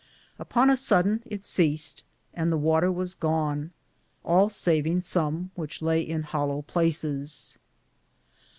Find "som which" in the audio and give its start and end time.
5.03-5.79